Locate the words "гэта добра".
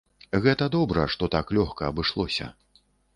0.45-1.03